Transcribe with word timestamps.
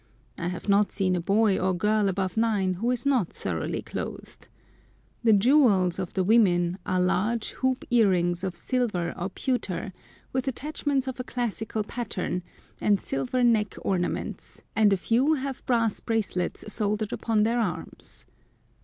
I 0.39 0.47
have 0.47 0.67
not 0.67 0.91
seen 0.91 1.15
a 1.15 1.21
boy 1.21 1.59
or 1.59 1.75
girl 1.75 2.09
above 2.09 2.35
nine 2.35 2.73
who 2.73 2.89
is 2.89 3.05
not 3.05 3.31
thoroughly 3.31 3.83
clothed. 3.83 4.47
The 5.23 5.31
"jewels" 5.31 5.99
of 5.99 6.13
the 6.15 6.23
women 6.23 6.79
are 6.87 6.99
large, 6.99 7.51
hoop 7.51 7.85
earrings 7.91 8.43
of 8.43 8.55
silver 8.55 9.13
or 9.15 9.29
pewter, 9.29 9.93
with 10.33 10.47
attachments 10.47 11.05
of 11.07 11.19
a 11.19 11.23
classical 11.23 11.83
pattern, 11.83 12.41
and 12.81 12.99
silver 12.99 13.43
neck 13.43 13.75
ornaments, 13.83 14.63
and 14.75 14.91
a 14.91 14.97
few 14.97 15.35
have 15.35 15.63
brass 15.67 15.99
bracelets 15.99 16.65
soldered 16.73 17.13
upon 17.13 17.43
their 17.43 17.59
arms. 17.59 18.25